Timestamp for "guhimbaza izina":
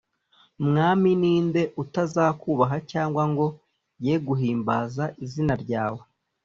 4.27-5.53